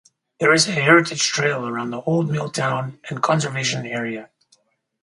There 0.39 0.51
is 0.51 0.67
a 0.67 0.71
heritage 0.71 1.27
trail 1.27 1.67
around 1.67 1.91
the 1.91 2.01
old 2.01 2.27
mill 2.31 2.49
town 2.49 2.99
and 3.11 3.21
conservation 3.21 3.85
area. 3.85 4.31